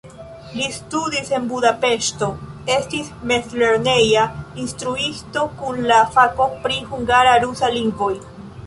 Li 0.59 0.63
studis 0.75 1.27
en 1.39 1.43
Budapeŝto, 1.51 2.29
estis 2.77 3.11
mezlerneja 3.33 4.25
instruisto 4.65 5.45
kun 5.63 5.81
la 5.95 6.03
fako 6.19 6.51
pri 6.67 6.85
hungara-rusa 6.93 7.73
lingvoj. 7.81 8.15